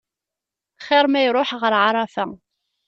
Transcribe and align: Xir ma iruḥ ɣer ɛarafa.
Xir 0.85 1.05
ma 1.11 1.19
iruḥ 1.27 1.49
ɣer 1.61 1.73
ɛarafa. 1.83 2.25